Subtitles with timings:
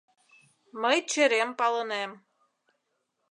[0.81, 2.11] Мый черем палынем